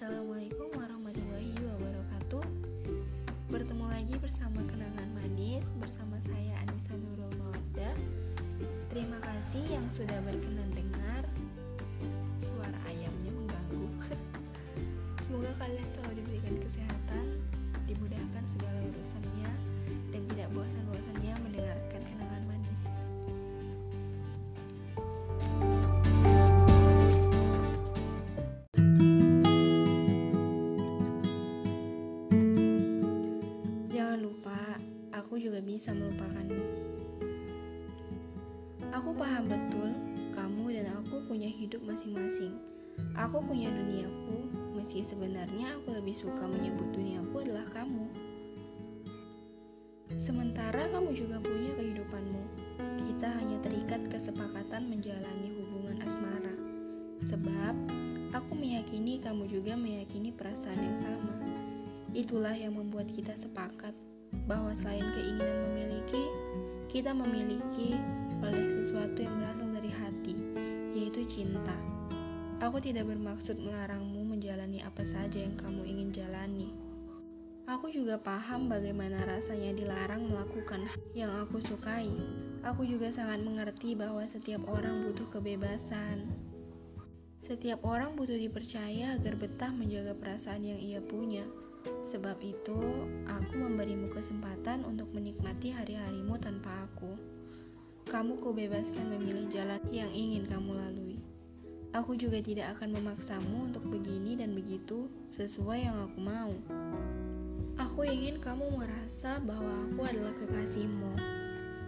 Assalamualaikum 0.00 0.72
warahmatullahi 0.80 1.52
wabarakatuh. 1.60 2.40
Bertemu 3.52 3.84
lagi 3.84 4.16
bersama 4.16 4.64
Kenangan 4.64 5.12
Manis 5.12 5.76
Bersama 5.76 6.16
saya 6.24 6.56
Anissa 6.64 6.96
Nurul 6.96 7.28
Mawadda 7.36 7.92
Terima 8.88 9.20
kasih 9.20 9.60
yang 9.68 9.84
sudah 9.92 10.16
berkenan 10.24 10.72
dengar. 10.72 11.28
Suara 12.40 12.80
ayamnya 12.88 13.28
mengganggu. 13.28 13.84
Semoga 15.28 15.52
kalian 15.60 15.88
selalu 15.92 16.24
diberikan 16.24 16.56
kesehatan 16.64 17.36
Dimudahkan 17.84 18.44
segala 18.48 18.80
urusannya 18.96 19.52
Dan 20.16 20.24
tidak 20.32 20.48
bosan-bosannya 20.56 21.34
mendengarkan 21.44 22.00
Kenangan 22.08 22.42
Manis. 22.48 22.59
Bisa 35.70 35.94
melupakanmu. 35.94 36.66
Aku 38.90 39.14
paham 39.14 39.46
betul, 39.46 39.94
kamu 40.34 40.74
dan 40.74 40.90
aku 40.98 41.22
punya 41.30 41.46
hidup 41.46 41.78
masing-masing. 41.86 42.58
Aku 43.14 43.38
punya 43.38 43.70
duniaku, 43.70 44.50
meski 44.74 45.06
sebenarnya 45.06 45.78
aku 45.78 45.94
lebih 45.94 46.10
suka 46.10 46.42
menyebut 46.50 46.90
duniaku 46.90 47.46
adalah 47.46 47.62
kamu. 47.70 48.10
Sementara 50.18 50.90
kamu 50.90 51.14
juga 51.14 51.38
punya 51.38 51.70
kehidupanmu. 51.78 52.42
Kita 53.06 53.30
hanya 53.30 53.62
terikat 53.62 54.10
kesepakatan 54.10 54.90
menjalani 54.90 55.54
hubungan 55.54 56.02
asmara. 56.02 56.54
Sebab 57.22 57.78
aku 58.34 58.58
meyakini 58.58 59.22
kamu 59.22 59.46
juga 59.46 59.78
meyakini 59.78 60.34
perasaan 60.34 60.82
yang 60.82 60.98
sama. 60.98 61.38
Itulah 62.10 62.58
yang 62.58 62.74
membuat 62.74 63.06
kita 63.14 63.38
sepakat 63.38 63.94
bahwa 64.46 64.74
selain 64.74 65.06
keinginan 65.14 65.58
memiliki, 65.70 66.26
kita 66.90 67.14
memiliki 67.14 67.94
oleh 68.42 68.66
sesuatu 68.72 69.20
yang 69.20 69.34
berasal 69.38 69.68
dari 69.70 69.92
hati, 69.92 70.34
yaitu 70.96 71.22
cinta. 71.28 71.76
Aku 72.60 72.76
tidak 72.76 73.08
bermaksud 73.08 73.56
melarangmu 73.56 74.20
menjalani 74.36 74.84
apa 74.84 75.00
saja 75.00 75.40
yang 75.40 75.56
kamu 75.56 75.80
ingin 75.88 76.12
jalani. 76.12 76.68
Aku 77.70 77.86
juga 77.86 78.18
paham 78.18 78.66
bagaimana 78.66 79.22
rasanya 79.24 79.70
dilarang 79.70 80.26
melakukan 80.26 80.90
yang 81.14 81.30
aku 81.38 81.62
sukai. 81.62 82.10
Aku 82.66 82.82
juga 82.82 83.14
sangat 83.14 83.40
mengerti 83.46 83.94
bahwa 83.94 84.26
setiap 84.26 84.66
orang 84.66 85.06
butuh 85.06 85.30
kebebasan. 85.30 86.26
Setiap 87.40 87.80
orang 87.86 88.18
butuh 88.18 88.36
dipercaya 88.36 89.16
agar 89.16 89.38
betah 89.38 89.72
menjaga 89.72 90.12
perasaan 90.18 90.66
yang 90.66 90.82
ia 90.82 91.00
punya. 91.00 91.46
Sebab 92.00 92.40
itu, 92.42 92.78
aku 93.28 93.52
memberimu 93.54 94.10
kesempatan 94.10 94.82
untuk 94.84 95.12
menikmati 95.14 95.70
hari-harimu 95.70 96.36
tanpa 96.42 96.88
aku. 96.88 97.14
Kamu 98.10 98.42
kau 98.42 98.50
bebaskan 98.50 99.14
memilih 99.14 99.46
jalan 99.46 99.78
yang 99.94 100.10
ingin 100.10 100.48
kamu 100.50 100.74
lalui. 100.74 101.18
Aku 101.90 102.14
juga 102.14 102.38
tidak 102.38 102.78
akan 102.78 103.02
memaksamu 103.02 103.70
untuk 103.70 103.82
begini 103.86 104.38
dan 104.38 104.54
begitu 104.54 105.10
sesuai 105.34 105.90
yang 105.90 105.96
aku 106.06 106.18
mau. 106.22 106.54
Aku 107.82 108.06
ingin 108.06 108.38
kamu 108.38 108.78
merasa 108.78 109.42
bahwa 109.42 109.90
aku 109.90 110.06
adalah 110.06 110.34
kekasihmu, 110.38 111.14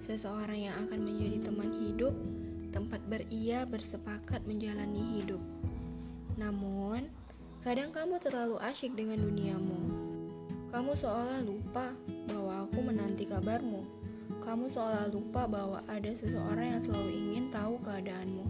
seseorang 0.00 0.68
yang 0.68 0.76
akan 0.84 1.00
menjadi 1.00 1.48
teman 1.48 1.72
hidup, 1.72 2.12
tempat 2.76 3.00
beria 3.08 3.64
bersepakat 3.64 4.44
menjalani 4.44 5.20
hidup. 5.20 5.40
Namun, 6.36 7.08
kadang 7.64 7.88
kamu 7.88 8.20
terlalu 8.20 8.60
asyik 8.60 8.92
dengan 8.92 9.24
duniamu. 9.24 9.75
Kamu 10.66 10.98
seolah 10.98 11.46
lupa 11.46 11.94
bahwa 12.26 12.66
aku 12.66 12.78
menanti 12.82 13.22
kabarmu. 13.22 13.86
Kamu 14.42 14.66
seolah 14.66 15.06
lupa 15.14 15.46
bahwa 15.46 15.78
ada 15.86 16.10
seseorang 16.10 16.74
yang 16.74 16.82
selalu 16.82 17.10
ingin 17.14 17.46
tahu 17.54 17.78
keadaanmu. 17.86 18.46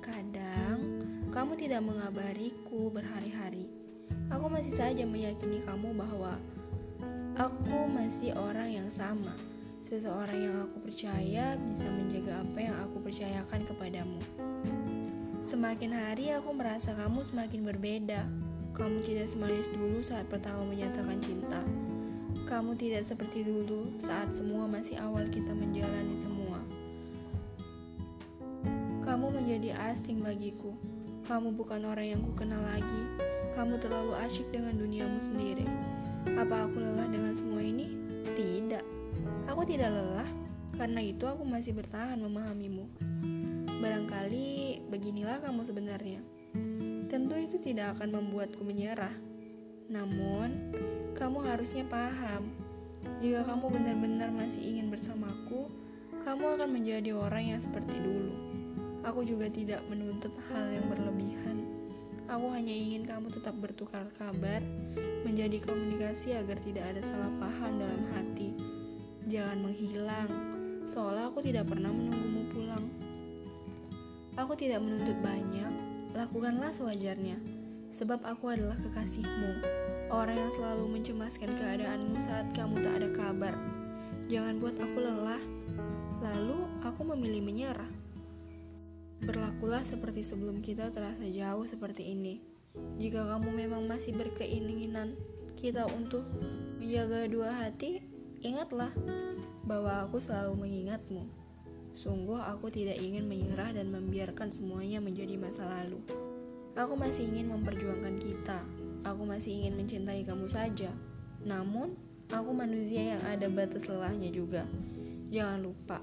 Kadang, 0.00 1.04
kamu 1.28 1.52
tidak 1.60 1.84
mengabariku 1.84 2.88
berhari-hari. 2.88 3.68
Aku 4.32 4.48
masih 4.48 4.72
saja 4.72 5.04
meyakini 5.04 5.60
kamu 5.68 5.92
bahwa 5.92 6.40
aku 7.36 7.92
masih 7.92 8.32
orang 8.40 8.72
yang 8.72 8.88
sama. 8.88 9.36
Seseorang 9.84 10.40
yang 10.40 10.56
aku 10.64 10.80
percaya 10.88 11.60
bisa 11.60 11.84
menjaga 11.92 12.40
apa 12.40 12.58
yang 12.64 12.76
aku 12.88 13.04
percayakan 13.04 13.68
kepadamu. 13.68 14.20
Semakin 15.44 15.92
hari 15.92 16.32
aku 16.32 16.56
merasa 16.56 16.96
kamu 16.96 17.20
semakin 17.20 17.68
berbeda. 17.68 18.24
Kamu 18.74 18.98
tidak 19.06 19.30
semanis 19.30 19.70
dulu 19.70 20.02
saat 20.02 20.26
pertama 20.26 20.66
menyatakan 20.66 21.22
cinta. 21.22 21.62
Kamu 22.42 22.74
tidak 22.74 23.06
seperti 23.06 23.46
dulu 23.46 23.94
saat 24.02 24.34
semua 24.34 24.66
masih 24.66 24.98
awal 24.98 25.30
kita 25.30 25.54
menjalani 25.54 26.18
semua. 26.18 26.58
Kamu 29.06 29.30
menjadi 29.30 29.78
asing 29.94 30.26
bagiku. 30.26 30.74
Kamu 31.30 31.54
bukan 31.54 31.86
orang 31.86 32.18
yang 32.18 32.22
kukenal 32.26 32.58
lagi. 32.66 33.02
Kamu 33.54 33.78
terlalu 33.78 34.18
asyik 34.26 34.50
dengan 34.50 34.74
duniamu 34.74 35.22
sendiri. 35.22 35.70
Apa 36.34 36.66
aku 36.66 36.82
lelah 36.82 37.06
dengan 37.06 37.30
semua 37.30 37.62
ini? 37.62 37.94
Tidak. 38.34 38.82
Aku 39.54 39.62
tidak 39.62 39.94
lelah. 39.94 40.26
Karena 40.74 40.98
itu 40.98 41.30
aku 41.30 41.46
masih 41.46 41.78
bertahan 41.78 42.18
memahamimu. 42.18 42.90
Barangkali 43.78 44.82
beginilah 44.90 45.38
kamu 45.46 45.62
sebenarnya. 45.62 46.18
Tentu 47.14 47.38
itu 47.38 47.62
tidak 47.62 47.94
akan 47.94 48.10
membuatku 48.10 48.66
menyerah. 48.66 49.14
Namun, 49.86 50.74
kamu 51.14 51.46
harusnya 51.46 51.86
paham, 51.86 52.50
jika 53.22 53.46
kamu 53.46 53.70
benar-benar 53.70 54.34
masih 54.34 54.58
ingin 54.74 54.90
bersamaku, 54.90 55.70
kamu 56.26 56.58
akan 56.58 56.74
menjadi 56.74 57.14
orang 57.14 57.54
yang 57.54 57.62
seperti 57.62 58.02
dulu. 58.02 58.34
Aku 59.06 59.22
juga 59.22 59.46
tidak 59.46 59.86
menuntut 59.86 60.34
hal 60.50 60.74
yang 60.74 60.90
berlebihan. 60.90 61.62
Aku 62.26 62.50
hanya 62.50 62.74
ingin 62.74 63.06
kamu 63.06 63.30
tetap 63.30 63.54
bertukar 63.62 64.10
kabar, 64.18 64.58
menjadi 65.22 65.62
komunikasi 65.62 66.34
agar 66.34 66.58
tidak 66.66 66.82
ada 66.98 67.02
salah 67.06 67.30
paham 67.38 67.78
dalam 67.78 68.02
hati. 68.10 68.58
Jangan 69.30 69.62
menghilang, 69.62 70.30
seolah 70.82 71.30
aku 71.30 71.46
tidak 71.46 71.70
pernah 71.70 71.94
menunggumu 71.94 72.42
pulang. 72.50 72.90
Aku 74.34 74.58
tidak 74.58 74.82
menuntut 74.82 75.14
banyak, 75.22 75.93
lakukanlah 76.14 76.70
sewajarnya, 76.70 77.36
sebab 77.90 78.22
aku 78.22 78.54
adalah 78.54 78.78
kekasihmu, 78.78 79.66
orang 80.14 80.38
yang 80.38 80.52
selalu 80.54 80.98
mencemaskan 80.98 81.58
keadaanmu 81.58 82.18
saat 82.22 82.46
kamu 82.54 82.82
tak 82.86 83.02
ada 83.02 83.08
kabar. 83.10 83.54
Jangan 84.30 84.62
buat 84.62 84.78
aku 84.78 84.98
lelah, 85.02 85.42
lalu 86.22 86.70
aku 86.86 87.02
memilih 87.02 87.42
menyerah. 87.42 87.92
Berlakulah 89.26 89.82
seperti 89.82 90.22
sebelum 90.22 90.62
kita 90.62 90.94
terasa 90.94 91.26
jauh 91.26 91.66
seperti 91.66 92.14
ini. 92.14 92.38
Jika 92.98 93.26
kamu 93.34 93.50
memang 93.50 93.90
masih 93.90 94.14
berkeinginan 94.14 95.18
kita 95.58 95.86
untuk 95.98 96.22
menjaga 96.78 97.26
dua 97.26 97.50
hati, 97.50 98.02
ingatlah 98.42 98.90
bahwa 99.66 100.06
aku 100.06 100.22
selalu 100.22 100.66
mengingatmu. 100.66 101.43
Sungguh 101.94 102.42
aku 102.42 102.74
tidak 102.74 102.98
ingin 102.98 103.30
menyerah 103.30 103.70
dan 103.70 103.94
membiarkan 103.94 104.50
semuanya 104.50 104.98
menjadi 104.98 105.38
masa 105.38 105.62
lalu. 105.62 106.02
Aku 106.74 106.98
masih 106.98 107.30
ingin 107.30 107.54
memperjuangkan 107.54 108.18
kita. 108.18 108.66
Aku 109.06 109.22
masih 109.22 109.62
ingin 109.62 109.78
mencintai 109.78 110.26
kamu 110.26 110.50
saja. 110.50 110.90
Namun, 111.46 111.94
aku 112.34 112.50
manusia 112.50 113.14
yang 113.14 113.22
ada 113.22 113.46
batas 113.46 113.86
lelahnya 113.86 114.34
juga. 114.34 114.66
Jangan 115.30 115.62
lupa, 115.62 116.02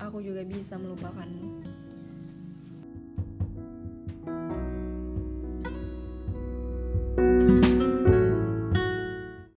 aku 0.00 0.24
juga 0.24 0.48
bisa 0.48 0.80
melupakanmu. 0.80 1.67